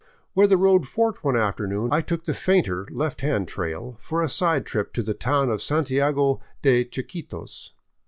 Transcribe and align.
Where 0.33 0.47
the 0.47 0.57
road 0.57 0.87
forked 0.87 1.23
one 1.23 1.35
afternoon 1.37 1.89
I 1.93 2.01
took 2.01 2.25
the 2.25 2.33
fainter, 2.33 2.87
left 2.89 3.21
hand 3.21 3.47
trail 3.47 3.99
for 4.01 4.23
a 4.23 4.29
side 4.29 4.65
trip 4.65 4.93
to 4.93 5.03
the 5.03 5.13
town 5.13 5.51
of 5.51 5.61
Santiago 5.61 6.41
de 6.63 6.83
Chiquitos. 6.85 7.69